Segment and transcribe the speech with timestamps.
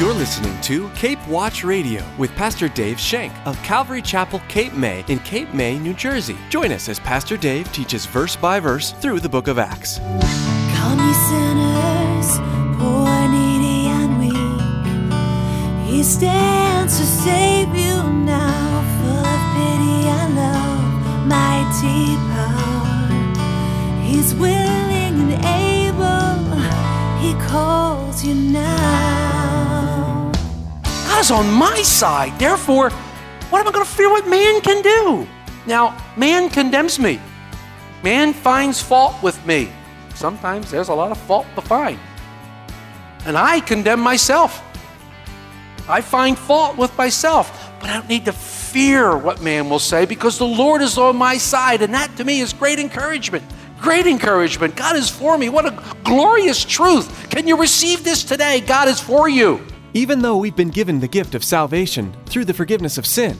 [0.00, 5.04] You're listening to Cape Watch Radio with Pastor Dave Shank of Calvary Chapel, Cape May,
[5.08, 6.38] in Cape May, New Jersey.
[6.48, 9.98] Join us as Pastor Dave teaches verse by verse through the book of Acts.
[9.98, 12.38] Come, ye sinners,
[12.78, 15.92] poor, needy, and weak.
[15.92, 24.00] He stands to save you now, full of pity and love, mighty power.
[24.02, 26.56] He's willing and able.
[27.20, 29.39] He calls you now.
[31.20, 32.38] God's on my side.
[32.38, 32.88] Therefore,
[33.50, 35.28] what am I going to fear what man can do?
[35.66, 37.20] Now, man condemns me.
[38.02, 39.70] Man finds fault with me.
[40.14, 41.98] Sometimes there's a lot of fault to find.
[43.26, 44.62] And I condemn myself.
[45.86, 47.70] I find fault with myself.
[47.80, 51.16] But I don't need to fear what man will say because the Lord is on
[51.16, 51.82] my side.
[51.82, 53.44] And that to me is great encouragement.
[53.78, 54.74] Great encouragement.
[54.74, 55.50] God is for me.
[55.50, 57.28] What a glorious truth.
[57.28, 58.62] Can you receive this today?
[58.62, 59.60] God is for you.
[59.92, 63.36] Even though we've been given the gift of salvation through the forgiveness of sin,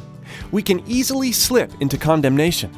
[0.50, 2.72] we can easily slip into condemnation.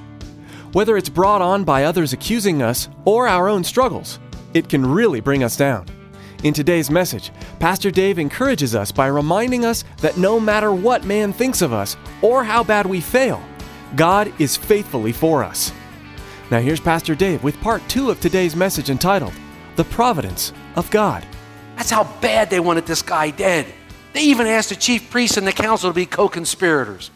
[0.72, 4.18] Whether it's brought on by others accusing us or our own struggles,
[4.52, 5.86] it can really bring us down.
[6.44, 11.32] In today's message, Pastor Dave encourages us by reminding us that no matter what man
[11.32, 13.42] thinks of us or how bad we fail,
[13.96, 15.72] God is faithfully for us.
[16.50, 19.32] Now, here's Pastor Dave with part two of today's message entitled
[19.76, 21.26] The Providence of God.
[21.76, 23.66] That's how bad they wanted this guy dead.
[24.12, 27.10] They even asked the chief priests and the council to be co conspirators.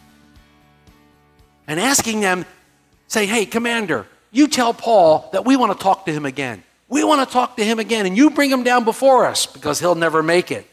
[1.66, 2.46] And asking them,
[3.08, 6.62] say, hey, commander, you tell Paul that we want to talk to him again.
[6.88, 9.80] We want to talk to him again, and you bring him down before us because
[9.80, 10.66] he'll never make it.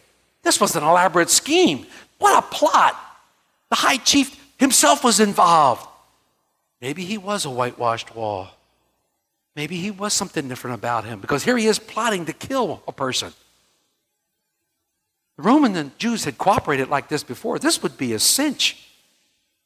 [0.44, 1.86] This was an elaborate scheme.
[2.20, 3.00] What a plot.
[3.70, 5.88] The high chief himself was involved.
[6.82, 8.50] Maybe he was a whitewashed wall.
[9.56, 12.92] Maybe he was something different about him because here he is plotting to kill a
[12.92, 13.34] person.
[15.38, 17.60] The Roman and Jews had cooperated like this before.
[17.60, 18.88] This would be a cinch.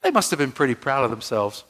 [0.01, 1.63] They must have been pretty proud of themselves,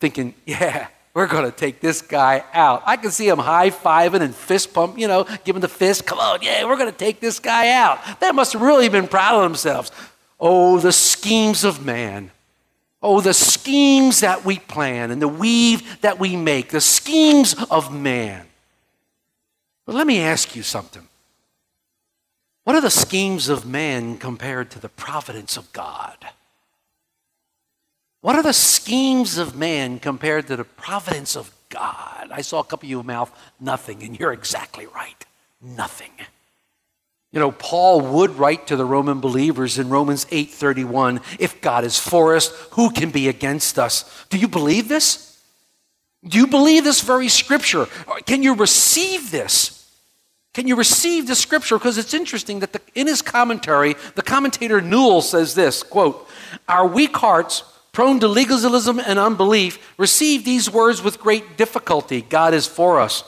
[0.00, 2.82] thinking, yeah, we're going to take this guy out.
[2.86, 6.06] I can see him high fiving and fist pump, you know, giving the fist.
[6.06, 8.20] Come on, yeah, we're going to take this guy out.
[8.20, 9.92] They must have really been proud of themselves.
[10.40, 12.30] Oh, the schemes of man.
[13.02, 17.94] Oh, the schemes that we plan and the weave that we make, the schemes of
[17.94, 18.46] man.
[19.84, 21.06] But let me ask you something.
[22.64, 26.16] What are the schemes of man compared to the providence of God?
[28.22, 32.30] What are the schemes of man compared to the providence of God?
[32.30, 33.30] I saw a couple of you mouth
[33.60, 35.26] nothing, and you're exactly right.
[35.60, 36.10] Nothing.
[37.32, 41.98] You know, Paul would write to the Roman believers in Romans 8:31, if God is
[41.98, 44.04] for us, who can be against us?
[44.30, 45.38] Do you believe this?
[46.26, 47.86] Do you believe this very scripture?
[48.24, 49.83] Can you receive this?
[50.54, 51.76] Can you receive the scripture?
[51.76, 56.26] Because it's interesting that the, in his commentary, the commentator Newell says this quote,
[56.68, 62.22] Our weak hearts, prone to legalism and unbelief, receive these words with great difficulty.
[62.22, 63.24] God is for us.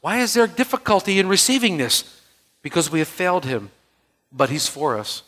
[0.00, 2.20] Why is there difficulty in receiving this?
[2.62, 3.70] Because we have failed him,
[4.32, 5.22] but he's for us.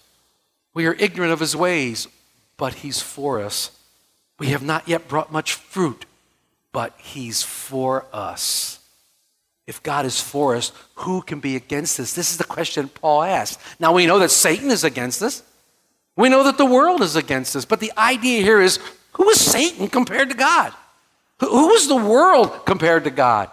[0.73, 2.09] We are ignorant of his ways,
[2.57, 3.71] but he's for us.
[4.39, 6.07] We have not yet brought much fruit,
[6.73, 8.81] but he's for us.
[9.67, 12.13] If God is for us, who can be against us?
[12.13, 13.61] This is the question Paul asked.
[13.81, 15.43] Now we know that Satan is against us.
[16.17, 17.65] We know that the world is against us.
[17.65, 18.79] But the idea here is
[19.13, 20.73] who is Satan compared to God?
[21.41, 23.51] Who is the world compared to God?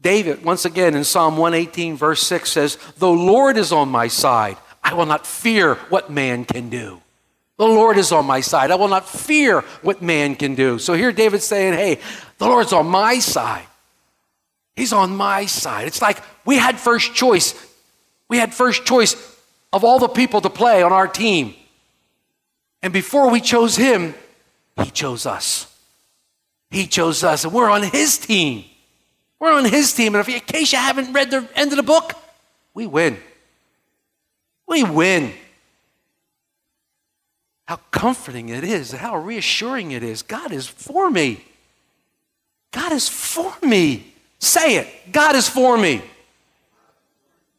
[0.00, 4.58] David, once again in Psalm 118, verse 6 says, The Lord is on my side.
[4.82, 7.00] I will not fear what man can do.
[7.56, 8.70] The Lord is on my side.
[8.70, 10.78] I will not fear what man can do.
[10.78, 12.00] So here David's saying, Hey,
[12.38, 13.66] the Lord's on my side.
[14.76, 15.86] He's on my side.
[15.86, 17.54] It's like we had first choice.
[18.28, 19.14] We had first choice
[19.72, 21.54] of all the people to play on our team.
[22.82, 24.14] And before we chose him,
[24.82, 25.72] he chose us.
[26.70, 28.64] He chose us, and we're on his team.
[29.38, 30.14] We're on his team.
[30.14, 32.14] And if, in case you haven't read the end of the book,
[32.72, 33.18] we win.
[34.66, 35.32] We win.
[37.66, 40.22] How comforting it is, how reassuring it is.
[40.22, 41.44] God is for me.
[42.72, 44.13] God is for me.
[44.38, 45.12] Say it.
[45.12, 46.02] God is for me.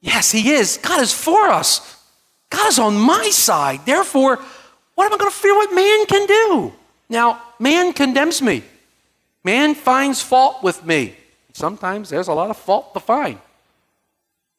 [0.01, 0.77] Yes, He is.
[0.77, 2.01] God is for us.
[2.49, 3.85] God is on my side.
[3.85, 4.39] Therefore,
[4.93, 6.73] what am I going to fear what man can do?
[7.09, 8.63] Now, man condemns me.
[9.43, 11.15] Man finds fault with me.
[11.53, 13.39] Sometimes there's a lot of fault to find.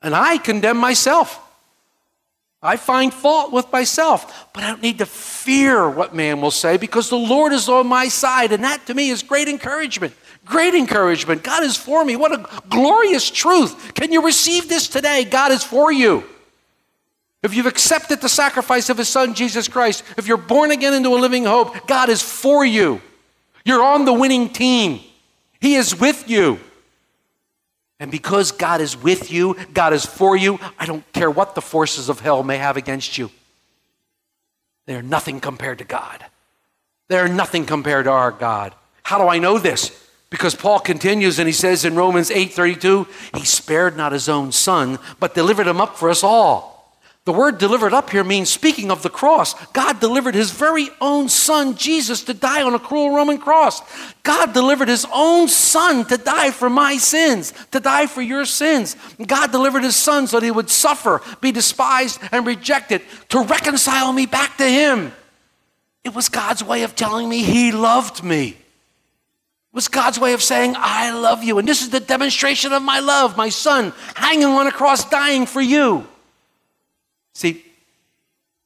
[0.03, 1.41] And I condemn myself.
[2.67, 6.77] I find fault with myself, but I don't need to fear what man will say
[6.77, 8.53] because the Lord is on my side.
[8.53, 10.15] And that to me is great encouragement.
[10.45, 11.43] Great encouragement.
[11.43, 12.17] God is for me.
[12.17, 13.95] What a glorious truth.
[13.95, 15.25] Can you receive this today?
[15.25, 16.25] God is for you.
[17.43, 21.11] if you've accepted the sacrifice of his son, Jesus Christ, if you're born again into
[21.11, 23.01] a living hope, God is for you.
[23.65, 25.01] You're on the winning team.
[25.61, 26.59] He is with you.
[27.99, 31.63] And because God is with you, God is for you, I don't care what the
[31.63, 33.31] forces of hell may have against you.
[34.87, 36.25] They are nothing compared to God.
[37.09, 38.75] They are nothing compared to our God.
[39.03, 40.07] How do I know this?
[40.29, 44.99] Because Paul continues and he says in Romans 8:32, he spared not his own son,
[45.21, 46.76] but delivered him up for us all.
[47.27, 49.55] The word delivered up here means speaking of the cross.
[49.73, 53.83] God delivered his very own son, Jesus, to die on a cruel Roman cross.
[54.23, 58.95] God delivered his own son to die for my sins, to die for your sins.
[59.27, 64.13] God delivered his son so that he would suffer, be despised, and rejected to reconcile
[64.13, 65.11] me back to him.
[66.05, 68.51] It was God's way of telling me he loved me.
[68.51, 68.57] It
[69.73, 71.59] was God's way of saying, I love you.
[71.59, 75.47] And this is the demonstration of my love, my son hanging on a cross, dying
[75.47, 76.07] for you.
[77.37, 77.63] See,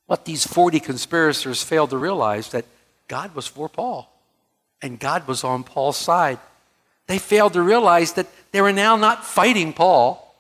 [0.07, 2.67] what these 40 conspirators failed to realize that
[3.09, 4.09] God was for Paul
[4.81, 6.39] and God was on Paul's side.
[7.09, 10.37] They failed to realize that they were now not fighting Paul.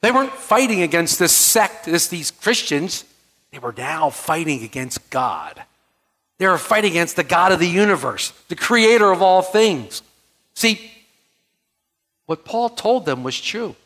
[0.00, 3.04] They weren't fighting against this sect, this, these Christians.
[3.52, 5.62] They were now fighting against God.
[6.38, 10.02] They were fighting against the God of the universe, the creator of all things.
[10.54, 10.90] See,
[12.26, 13.76] what Paul told them was true.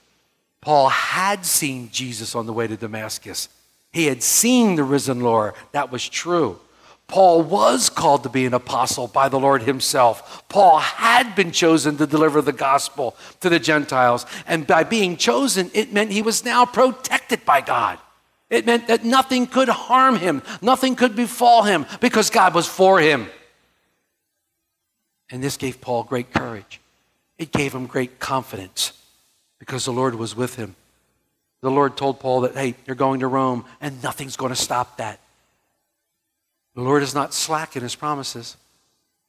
[0.62, 3.50] Paul had seen Jesus on the way to Damascus.
[3.92, 5.54] He had seen the risen Lord.
[5.72, 6.58] That was true.
[7.08, 10.48] Paul was called to be an apostle by the Lord himself.
[10.48, 14.24] Paul had been chosen to deliver the gospel to the Gentiles.
[14.46, 17.98] And by being chosen, it meant he was now protected by God.
[18.48, 22.98] It meant that nothing could harm him, nothing could befall him because God was for
[22.98, 23.28] him.
[25.30, 26.80] And this gave Paul great courage.
[27.38, 28.92] It gave him great confidence
[29.58, 30.76] because the Lord was with him.
[31.62, 34.98] The Lord told Paul that, hey, you're going to Rome, and nothing's going to stop
[34.98, 35.20] that.
[36.74, 38.56] The Lord is not slack in his promises.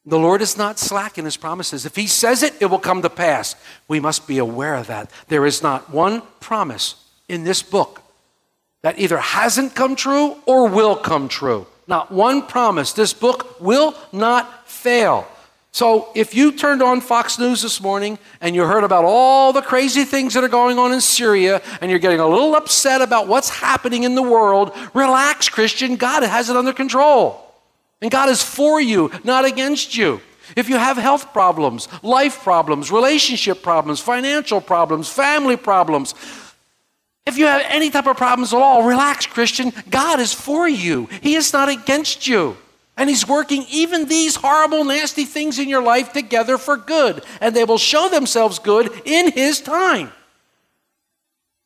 [0.06, 1.86] The Lord is not slack in his promises.
[1.86, 3.56] If he says it, it will come to pass.
[3.88, 5.10] We must be aware of that.
[5.28, 6.96] There is not one promise
[7.30, 8.02] in this book
[8.82, 11.68] that either hasn't come true or will come true.
[11.88, 12.94] Not one promise.
[12.94, 15.28] This book will not fail.
[15.74, 19.64] So if you turned on Fox News this morning and you heard about all the
[19.64, 23.28] crazy things that are going on in Syria and you're getting a little upset about
[23.28, 25.96] what's happening in the world, relax, Christian.
[25.96, 27.44] God has it under control.
[28.04, 30.22] And God is for you, not against you.
[30.56, 36.14] If you have health problems, life problems, relationship problems, financial problems, family problems,
[37.26, 39.74] if you have any type of problems at all, relax, Christian.
[39.90, 42.58] God is for you, He is not against you.
[42.96, 47.24] And he's working even these horrible, nasty things in your life together for good.
[47.42, 50.12] And they will show themselves good in his time.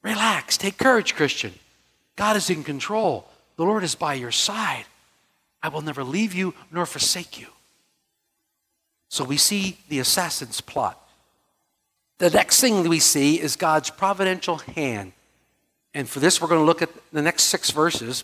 [0.01, 0.57] Relax.
[0.57, 1.53] Take courage, Christian.
[2.15, 3.27] God is in control.
[3.57, 4.85] The Lord is by your side.
[5.61, 7.47] I will never leave you nor forsake you.
[9.09, 11.01] So we see the assassin's plot.
[12.19, 15.13] The next thing we see is God's providential hand.
[15.93, 18.23] And for this, we're going to look at the next six verses,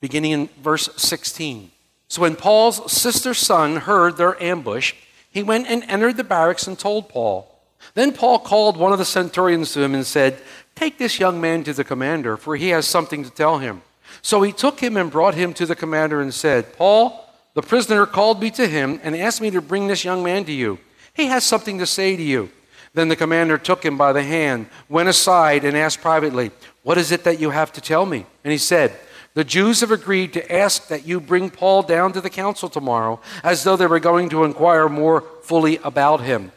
[0.00, 1.70] beginning in verse 16.
[2.12, 4.92] So when Paul's sister's son heard their ambush,
[5.30, 7.58] he went and entered the barracks and told Paul.
[7.94, 10.36] Then Paul called one of the centurions to him and said,
[10.74, 13.80] Take this young man to the commander, for he has something to tell him.
[14.20, 18.04] So he took him and brought him to the commander and said, Paul, the prisoner
[18.04, 20.80] called me to him and asked me to bring this young man to you.
[21.14, 22.50] He has something to say to you.
[22.92, 26.50] Then the commander took him by the hand, went aside, and asked privately,
[26.82, 28.26] What is it that you have to tell me?
[28.44, 28.92] And he said,
[29.34, 33.20] the Jews have agreed to ask that you bring Paul down to the council tomorrow,
[33.42, 36.52] as though they were going to inquire more fully about him.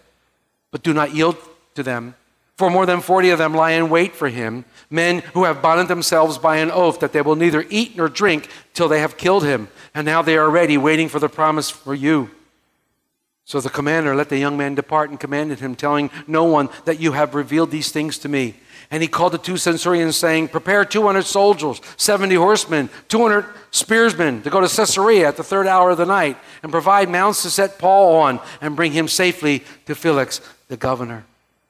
[0.71, 1.37] But do not yield
[1.75, 2.15] to them,
[2.57, 5.87] for more than 40 of them lie in wait for him, men who have bonded
[5.87, 9.43] themselves by an oath that they will neither eat nor drink till they have killed
[9.43, 9.69] him.
[9.93, 12.29] And now they are ready, waiting for the promise for you.
[13.45, 16.99] So the commander let the young man depart and commanded him, telling no one that
[16.99, 18.55] you have revealed these things to me.
[18.91, 24.49] And he called the two centurions, saying, Prepare 200 soldiers, 70 horsemen, 200 spearsmen to
[24.49, 27.79] go to Caesarea at the third hour of the night, and provide mounts to set
[27.79, 31.25] Paul on and bring him safely to Felix, the governor.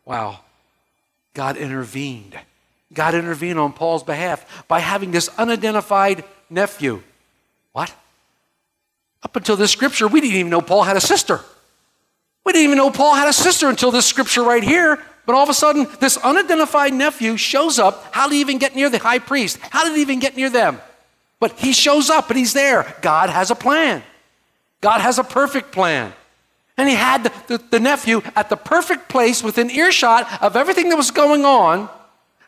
[0.05, 0.41] Wow.
[1.33, 2.37] God intervened.
[2.93, 7.01] God intervened on Paul's behalf by having this unidentified nephew.
[7.73, 7.93] What?
[9.23, 11.41] Up until this scripture, we didn't even know Paul had a sister.
[12.45, 15.03] We didn't even know Paul had a sister until this scripture right here.
[15.25, 18.13] But all of a sudden, this unidentified nephew shows up.
[18.13, 19.57] How did he even get near the high priest?
[19.69, 20.79] How did he even get near them?
[21.39, 22.95] But he shows up and he's there.
[23.01, 24.03] God has a plan.
[24.81, 26.13] God has a perfect plan.
[26.77, 30.89] And he had the, the, the, nephew at the perfect place within earshot of everything
[30.89, 31.89] that was going on.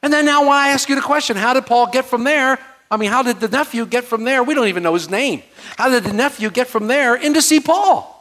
[0.03, 2.59] And then now, when I ask you the question, how did Paul get from there
[2.89, 4.43] I mean, how did the nephew get from there?
[4.43, 5.43] We don't even know his name.
[5.77, 8.13] How did the nephew get from there in to see Paul?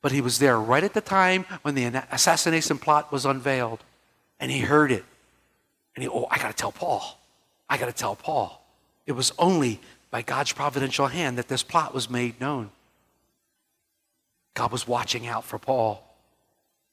[0.00, 3.80] But he was there right at the time when the assassination plot was unveiled.
[4.40, 5.04] And he heard it.
[5.96, 7.18] And he, oh, I got to tell Paul.
[7.68, 8.64] I got to tell Paul.
[9.06, 12.70] It was only by God's providential hand that this plot was made known.
[14.54, 16.04] God was watching out for Paul.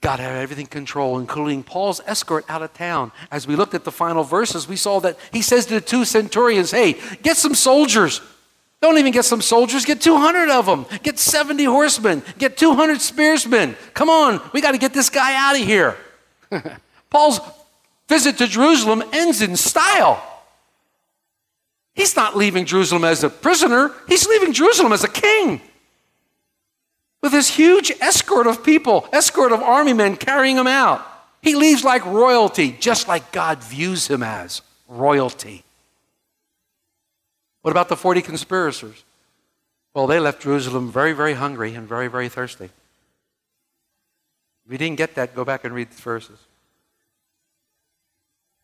[0.02, 3.12] God had everything control, including Paul's escort out of town.
[3.32, 6.06] As we looked at the final verses, we saw that he says to the two
[6.06, 8.22] centurions, Hey, get some soldiers.
[8.86, 10.86] Don't even get some soldiers, get 200 of them.
[11.02, 13.76] Get 70 horsemen, get 200 spearsmen.
[13.96, 15.98] Come on, we got to get this guy out of here.
[17.10, 17.40] Paul's
[18.08, 20.22] visit to Jerusalem ends in style.
[21.96, 25.62] He's not leaving Jerusalem as a prisoner, he's leaving Jerusalem as a king
[27.24, 31.04] with this huge escort of people, escort of army men carrying him out.
[31.42, 35.65] He leaves like royalty, just like God views him as royalty.
[37.66, 39.04] What about the 40 conspirators?
[39.96, 42.66] Well, they left Jerusalem very, very hungry and very, very thirsty.
[44.66, 46.38] If you didn't get that, go back and read the verses.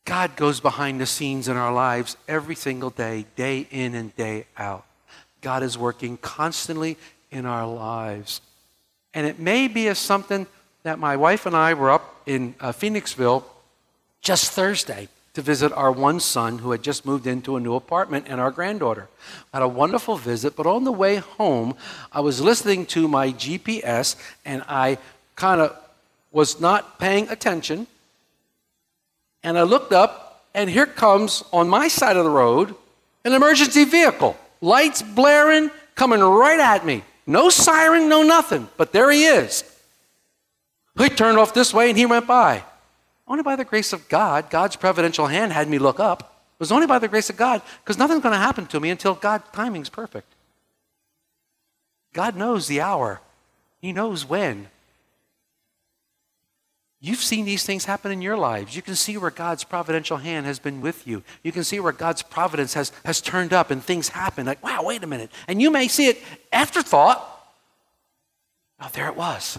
[0.06, 4.46] God goes behind the scenes in our lives every single day, day in and day
[4.56, 4.86] out.
[5.42, 6.96] God is working constantly
[7.32, 8.40] in our lives.
[9.16, 10.46] And it may be as something
[10.84, 13.46] that my wife and I were up in uh, Phoenixville
[14.22, 18.26] just Thursday to visit our one son who had just moved into a new apartment
[18.28, 19.08] and our granddaughter.
[19.54, 21.76] Had a wonderful visit, but on the way home,
[22.12, 24.98] I was listening to my GPS and I
[25.36, 25.78] kind of
[26.32, 27.88] was not paying attention.
[29.44, 32.76] And I looked up, and here comes on my side of the road
[33.24, 37.04] an emergency vehicle, lights blaring, coming right at me.
[37.28, 39.64] No siren, no nothing, but there he is.
[40.98, 42.64] He turned off this way and he went by.
[43.32, 46.44] Only by the grace of God, God's providential hand had me look up.
[46.56, 48.90] It was only by the grace of God because nothing's going to happen to me
[48.90, 50.28] until God's timing's perfect.
[52.12, 53.22] God knows the hour,
[53.80, 54.68] He knows when.
[57.00, 58.76] You've seen these things happen in your lives.
[58.76, 61.24] You can see where God's providential hand has been with you.
[61.42, 64.46] You can see where God's providence has, has turned up and things happen.
[64.46, 65.32] Like, wow, wait a minute.
[65.48, 66.22] And you may see it
[66.52, 67.26] afterthought.
[68.82, 69.58] Oh, there it was.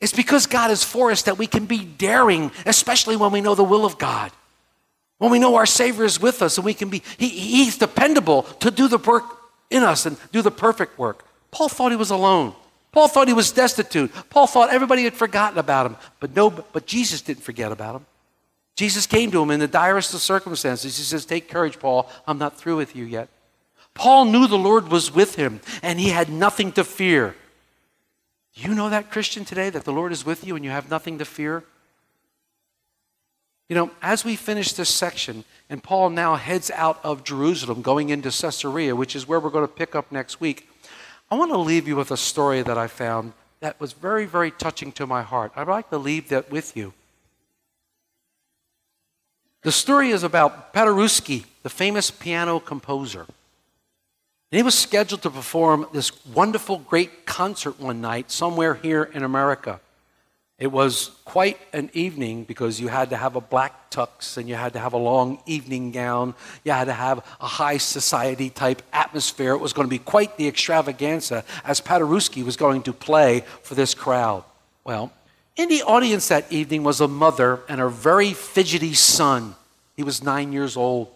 [0.00, 3.54] It's because God is for us that we can be daring, especially when we know
[3.54, 4.30] the will of God.
[5.18, 8.44] When we know our Savior is with us and we can be, he, He's dependable
[8.60, 9.24] to do the work
[9.70, 11.24] in us and do the perfect work.
[11.50, 12.54] Paul thought he was alone.
[12.92, 14.12] Paul thought he was destitute.
[14.30, 15.96] Paul thought everybody had forgotten about him.
[16.20, 18.06] But no, but Jesus didn't forget about him.
[18.76, 20.96] Jesus came to him in the direst of circumstances.
[20.96, 22.08] He says, Take courage, Paul.
[22.26, 23.28] I'm not through with you yet.
[23.94, 27.34] Paul knew the Lord was with him and he had nothing to fear.
[28.58, 31.18] You know that, Christian, today, that the Lord is with you and you have nothing
[31.18, 31.62] to fear?
[33.68, 38.08] You know, as we finish this section, and Paul now heads out of Jerusalem, going
[38.08, 40.68] into Caesarea, which is where we're going to pick up next week,
[41.30, 44.50] I want to leave you with a story that I found that was very, very
[44.50, 45.52] touching to my heart.
[45.54, 46.94] I'd like to leave that with you.
[49.62, 53.26] The story is about Paderewski, the famous piano composer.
[54.50, 59.22] And he was scheduled to perform this wonderful, great concert one night somewhere here in
[59.22, 59.80] America.
[60.58, 64.56] It was quite an evening because you had to have a black tux and you
[64.56, 66.34] had to have a long evening gown.
[66.64, 69.52] You had to have a high society type atmosphere.
[69.52, 73.76] It was going to be quite the extravaganza as Paderewski was going to play for
[73.76, 74.42] this crowd.
[74.82, 75.12] Well,
[75.56, 79.54] in the audience that evening was a mother and her very fidgety son.
[79.94, 81.08] He was nine years old.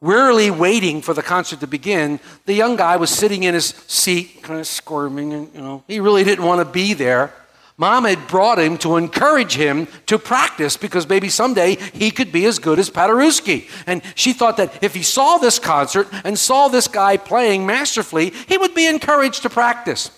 [0.00, 4.42] Wearily waiting for the concert to begin, the young guy was sitting in his seat,
[4.42, 7.34] kind of squirming, and you know, he really didn't want to be there.
[7.76, 12.44] Mom had brought him to encourage him to practice because maybe someday he could be
[12.44, 13.70] as good as Paderewski.
[13.86, 18.34] And she thought that if he saw this concert and saw this guy playing masterfully,
[18.48, 20.10] he would be encouraged to practice.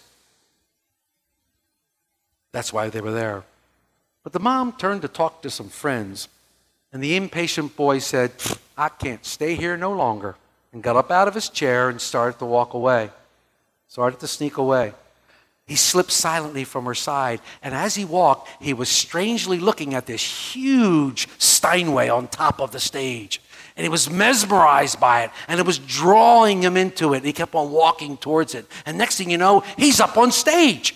[2.51, 3.45] That's why they were there.
[4.25, 6.29] But the mom turned to talk to some friends,
[6.93, 8.33] and the impatient boy said,
[8.77, 10.37] I can't stay here no longer.
[10.73, 13.11] And got up out of his chair and started to walk away.
[13.89, 14.95] Started to sneak away.
[15.67, 20.07] He slipped silently from her side, and as he walked, he was strangely looking at
[20.07, 23.41] this huge Steinway on top of the stage.
[23.77, 27.25] And he was mesmerized by it, and it was drawing him into it.
[27.25, 28.67] He kept on walking towards it.
[28.85, 30.95] And next thing you know, he's up on stage.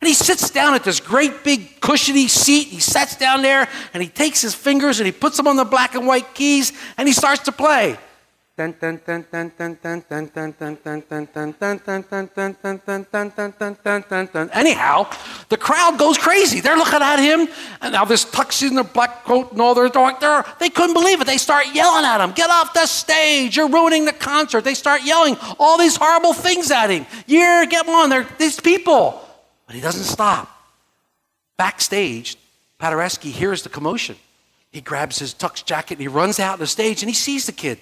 [0.00, 2.68] And he sits down at this great big cushiony seat.
[2.68, 5.64] He sits down there and he takes his fingers and he puts them on the
[5.64, 7.98] black and white keys and he starts to play.
[14.54, 15.10] Anyhow,
[15.50, 16.60] the crowd goes crazy.
[16.60, 17.48] They're looking at him,
[17.82, 19.90] and now this tucks in their black coat and all their.
[19.90, 21.26] They're, they couldn't believe it.
[21.26, 23.58] They start yelling at him, "Get off the stage!
[23.58, 27.04] You're ruining the concert!" They start yelling all these horrible things at him.
[27.26, 28.08] You're get on.
[28.08, 29.25] They're these people.
[29.66, 30.48] But he doesn't stop.
[31.56, 32.36] Backstage,
[32.80, 34.16] Paderewski hears the commotion.
[34.70, 37.46] He grabs his tux jacket and he runs out on the stage and he sees
[37.46, 37.78] the kid.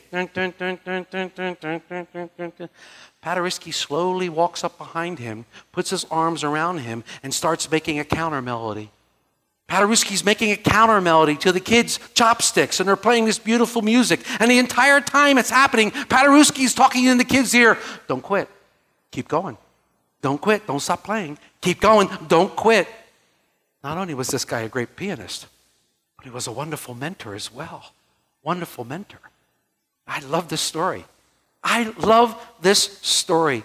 [3.22, 8.04] Paderewski slowly walks up behind him, puts his arms around him, and starts making a
[8.04, 8.90] counter melody.
[9.68, 14.20] Paderewski's making a counter melody to the kids' chopsticks, and they're playing this beautiful music.
[14.38, 18.48] And the entire time it's happening, Paderewski's talking in the kids' ear Don't quit.
[19.10, 19.56] Keep going.
[20.24, 20.66] Don't quit.
[20.66, 21.36] Don't stop playing.
[21.60, 22.08] Keep going.
[22.28, 22.88] Don't quit.
[23.82, 25.46] Not only was this guy a great pianist,
[26.16, 27.92] but he was a wonderful mentor as well.
[28.42, 29.20] Wonderful mentor.
[30.06, 31.04] I love this story.
[31.62, 33.64] I love this story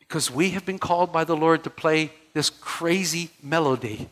[0.00, 4.08] because we have been called by the Lord to play this crazy melody.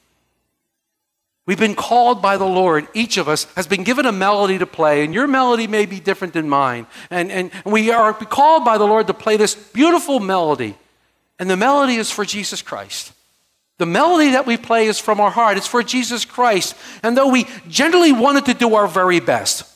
[1.45, 2.87] We've been called by the Lord.
[2.95, 5.99] Each of us has been given a melody to play, and your melody may be
[5.99, 6.87] different than mine.
[7.11, 10.77] And, and we are called by the Lord to play this beautiful melody.
[11.45, 13.13] And the melody is for Jesus Christ.
[13.77, 16.75] The melody that we play is from our heart, it's for Jesus Christ.
[17.03, 19.71] And though we generally wanted to do our very best,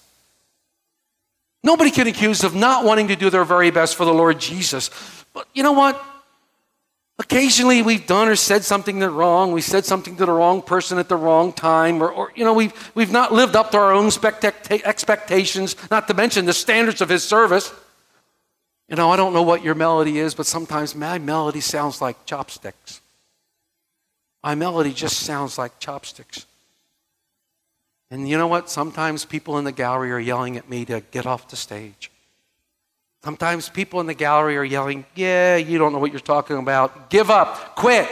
[1.63, 4.89] nobody can accuse of not wanting to do their very best for the Lord Jesus.
[5.35, 6.03] But you know what?
[7.19, 9.53] Occasionally we've done or said something wrong.
[9.53, 12.55] We said something to the wrong person at the wrong time, or, or you know,
[12.55, 17.11] we've, we've not lived up to our own expectations, not to mention the standards of
[17.11, 17.75] His service.
[18.89, 22.25] You know, I don't know what your melody is, but sometimes my melody sounds like
[22.25, 23.01] chopsticks.
[24.43, 26.47] My melody just sounds like chopsticks.
[28.11, 28.71] And you know what?
[28.71, 32.11] Sometimes people in the gallery are yelling at me to get off the stage.
[33.23, 37.11] Sometimes people in the gallery are yelling, Yeah, you don't know what you're talking about.
[37.11, 38.09] Give up, quit.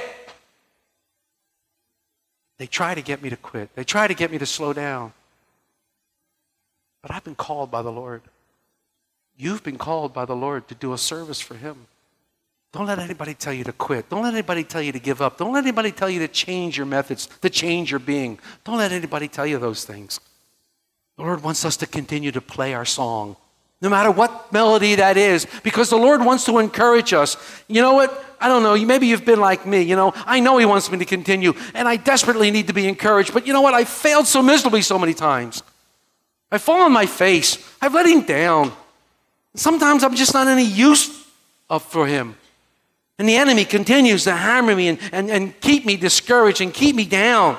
[2.58, 5.12] They try to get me to quit, they try to get me to slow down.
[7.02, 8.22] But I've been called by the Lord.
[9.36, 11.86] You've been called by the Lord to do a service for Him.
[12.72, 14.08] Don't let anybody tell you to quit.
[14.08, 15.38] Don't let anybody tell you to give up.
[15.38, 18.38] Don't let anybody tell you to change your methods, to change your being.
[18.64, 20.20] Don't let anybody tell you those things.
[21.16, 23.36] The Lord wants us to continue to play our song,
[23.80, 27.36] no matter what melody that is, because the Lord wants to encourage us.
[27.68, 28.24] You know what?
[28.38, 28.76] I don't know.
[28.84, 29.80] Maybe you've been like me.
[29.80, 32.86] You know, I know He wants me to continue, and I desperately need to be
[32.86, 33.32] encouraged.
[33.32, 33.72] But you know what?
[33.72, 35.62] I failed so miserably so many times.
[36.50, 37.58] I fall on my face.
[37.80, 38.72] I've let Him down.
[39.56, 41.26] Sometimes I'm just not any use
[41.80, 42.36] for him.
[43.18, 46.94] And the enemy continues to hammer me and, and, and keep me discouraged and keep
[46.94, 47.58] me down.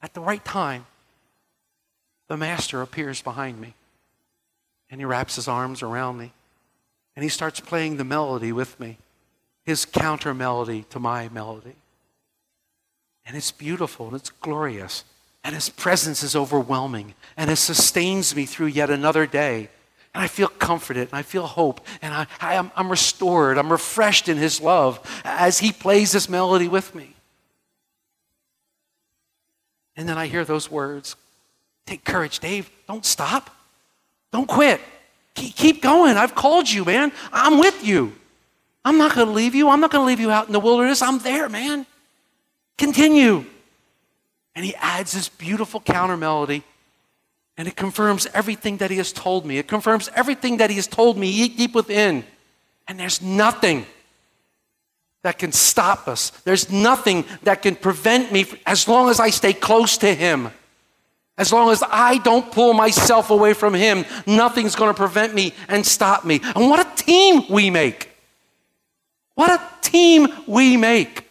[0.00, 0.86] At the right time,
[2.28, 3.74] the master appears behind me
[4.88, 6.32] and he wraps his arms around me
[7.16, 8.98] and he starts playing the melody with me,
[9.64, 11.74] his counter melody to my melody.
[13.24, 15.02] And it's beautiful and it's glorious.
[15.42, 19.70] And his presence is overwhelming and it sustains me through yet another day.
[20.16, 23.58] And I feel comforted and I feel hope and I, I am, I'm restored.
[23.58, 27.12] I'm refreshed in His love as He plays this melody with me.
[29.94, 31.16] And then I hear those words
[31.84, 32.70] Take courage, Dave.
[32.88, 33.54] Don't stop.
[34.32, 34.80] Don't quit.
[35.34, 36.16] Keep going.
[36.16, 37.12] I've called you, man.
[37.30, 38.14] I'm with you.
[38.86, 39.68] I'm not going to leave you.
[39.68, 41.02] I'm not going to leave you out in the wilderness.
[41.02, 41.84] I'm there, man.
[42.78, 43.44] Continue.
[44.54, 46.64] And he adds this beautiful counter melody
[47.56, 49.58] and it confirms everything that he has told me.
[49.58, 52.24] It confirms everything that he has told me deep within.
[52.86, 53.86] And there's nothing
[55.22, 56.30] that can stop us.
[56.44, 60.50] There's nothing that can prevent me as long as I stay close to him.
[61.38, 65.52] As long as I don't pull myself away from him, nothing's going to prevent me
[65.68, 66.40] and stop me.
[66.54, 68.10] And what a team we make!
[69.34, 71.28] What a team we make!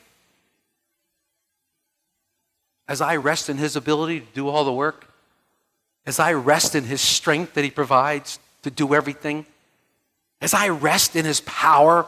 [2.88, 5.08] As I rest in his ability to do all the work,
[6.06, 9.46] as I rest in His strength that He provides to do everything,
[10.42, 12.06] as I rest in His power,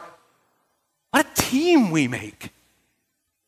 [1.10, 2.50] what a team we make.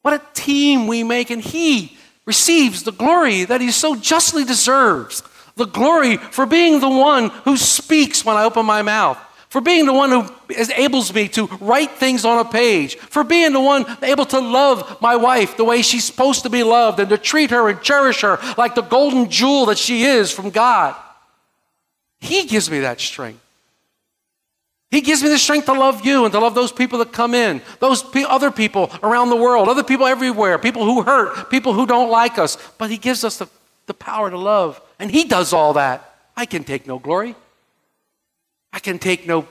[0.03, 1.31] What a team we make.
[1.31, 5.23] And He receives the glory that He so justly deserves
[5.57, 9.19] the glory for being the one who speaks when I open my mouth
[9.51, 13.53] for being the one who enables me to write things on a page, for being
[13.53, 17.11] the one able to love my wife the way she's supposed to be loved and
[17.11, 20.95] to treat her and cherish her like the golden jewel that she is from God.
[22.21, 23.41] He gives me that strength.
[24.91, 27.35] He gives me the strength to love you and to love those people that come
[27.35, 31.87] in, those other people around the world, other people everywhere, people who hurt, people who
[31.87, 32.57] don't like us.
[32.79, 33.49] But He gives us the,
[33.87, 34.81] the power to love.
[34.99, 36.19] And He does all that.
[36.37, 37.35] I can take no glory.
[38.79, 39.47] Can take no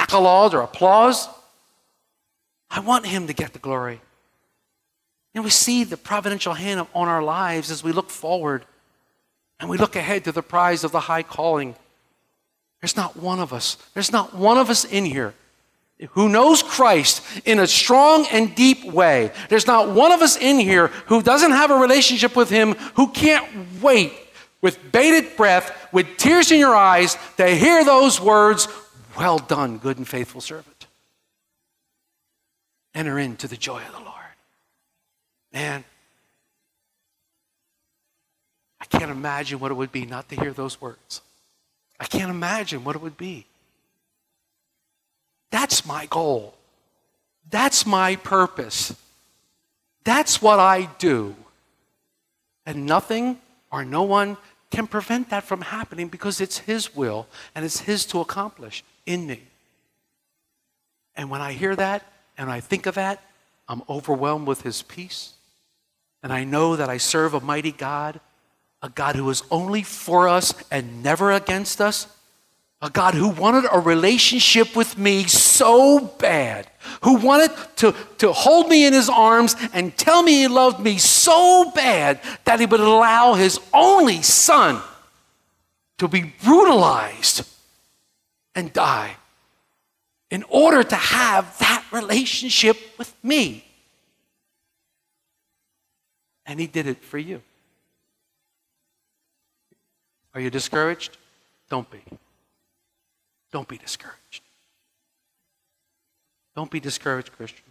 [0.00, 1.28] accolades or applause.
[2.70, 4.00] I want him to get the glory.
[5.34, 8.64] And we see the providential hand on our lives as we look forward
[9.60, 11.76] and we look ahead to the prize of the high calling.
[12.80, 15.34] There's not one of us, there's not one of us in here
[16.10, 19.32] who knows Christ in a strong and deep way.
[19.48, 23.08] There's not one of us in here who doesn't have a relationship with Him who
[23.08, 24.12] can't wait
[24.60, 28.68] with bated breath, with tears in your eyes, to hear those words,
[29.16, 30.86] Well done, good and faithful servant.
[32.94, 34.14] Enter into the joy of the Lord.
[35.52, 35.84] Man,
[38.80, 41.22] I can't imagine what it would be not to hear those words.
[42.00, 43.46] I can't imagine what it would be.
[45.50, 46.54] That's my goal.
[47.50, 48.94] That's my purpose.
[50.04, 51.34] That's what I do.
[52.66, 53.38] And nothing
[53.70, 54.36] or no one
[54.70, 59.26] can prevent that from happening because it's His will and it's His to accomplish in
[59.26, 59.42] me.
[61.16, 62.04] And when I hear that
[62.36, 63.22] and I think of that,
[63.68, 65.34] I'm overwhelmed with His peace.
[66.22, 68.20] And I know that I serve a mighty God,
[68.82, 72.06] a God who is only for us and never against us,
[72.80, 76.68] a God who wanted a relationship with me so bad,
[77.02, 80.96] who wanted to, to hold me in his arms and tell me he loved me
[80.96, 84.80] so bad that he would allow his only son
[85.98, 87.44] to be brutalized
[88.54, 89.16] and die
[90.30, 93.64] in order to have that relationship with me.
[96.46, 97.42] And he did it for you.
[100.32, 101.16] Are you discouraged?
[101.68, 102.00] Don't be.
[103.52, 104.42] Don't be discouraged.
[106.54, 107.64] Don't be discouraged, Christian.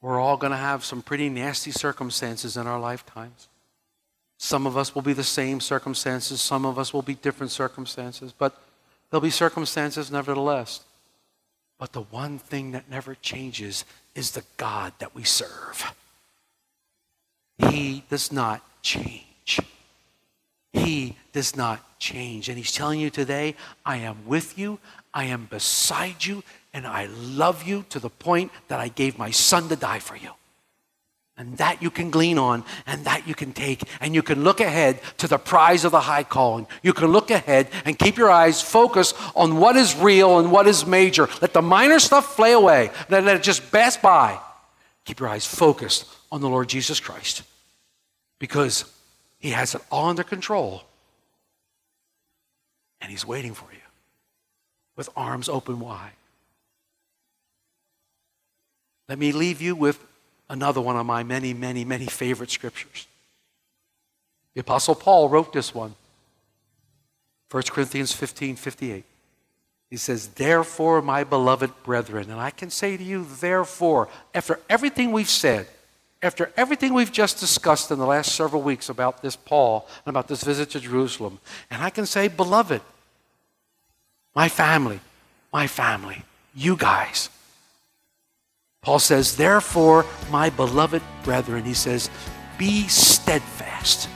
[0.00, 3.48] We're all going to have some pretty nasty circumstances in our lifetimes.
[4.38, 8.34] Some of us will be the same circumstances, some of us will be different circumstances,
[8.36, 8.60] but
[9.08, 10.80] there'll be circumstances nevertheless.
[11.78, 13.84] But the one thing that never changes
[14.16, 15.94] is the God that we serve.
[17.70, 19.21] He does not change.
[20.72, 22.48] He does not change.
[22.48, 23.54] And He's telling you today,
[23.84, 24.78] I am with you,
[25.14, 29.30] I am beside you, and I love you to the point that I gave my
[29.30, 30.30] son to die for you.
[31.36, 34.60] And that you can glean on, and that you can take, and you can look
[34.60, 36.66] ahead to the prize of the high calling.
[36.82, 40.66] You can look ahead and keep your eyes focused on what is real and what
[40.66, 41.28] is major.
[41.40, 44.38] Let the minor stuff flay away, let, let it just pass by.
[45.04, 47.42] Keep your eyes focused on the Lord Jesus Christ
[48.38, 48.84] because
[49.42, 50.84] He has it all under control
[53.00, 53.78] and He's waiting for you
[54.96, 56.12] with arms open wide.
[59.08, 60.02] Let me leave you with
[60.48, 63.08] another one of my many, many, many favorite scriptures.
[64.54, 65.96] The Apostle Paul wrote this one
[67.50, 69.04] 1 Corinthians 15 58.
[69.90, 75.10] He says, Therefore, my beloved brethren, and I can say to you, therefore, after everything
[75.10, 75.66] we've said,
[76.22, 80.28] after everything we've just discussed in the last several weeks about this Paul and about
[80.28, 82.80] this visit to Jerusalem, and I can say, beloved,
[84.34, 85.00] my family,
[85.52, 86.22] my family,
[86.54, 87.28] you guys.
[88.82, 92.08] Paul says, therefore, my beloved brethren, he says,
[92.56, 94.08] be steadfast,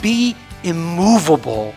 [0.00, 1.74] be immovable,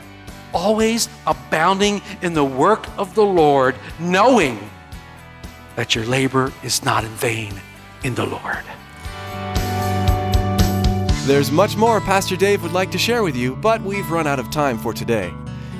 [0.54, 4.60] always abounding in the work of the Lord, knowing
[5.76, 7.54] that your labor is not in vain
[8.04, 8.63] in the Lord.
[11.25, 14.39] There's much more Pastor Dave would like to share with you, but we've run out
[14.39, 15.32] of time for today.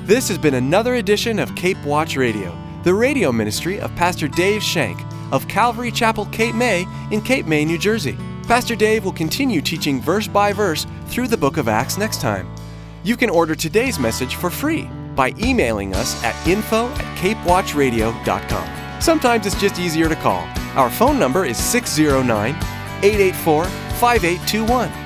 [0.04, 4.62] This has been another edition of Cape Watch Radio, the radio ministry of Pastor Dave
[4.62, 5.00] Shank
[5.32, 8.16] of Calvary Chapel, Cape May, in Cape May, New Jersey.
[8.46, 12.48] Pastor Dave will continue teaching verse by verse through the book of Acts next time.
[13.02, 19.00] You can order today's message for free by emailing us at info at capewatchradio.com.
[19.00, 20.46] Sometimes it's just easier to call.
[20.76, 22.54] Our phone number is 609
[23.02, 24.99] 884 5821.